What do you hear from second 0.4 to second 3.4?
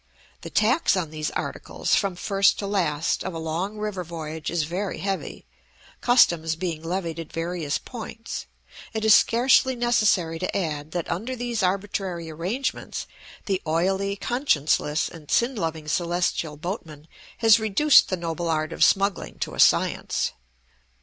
The tax on these articles from first to last of a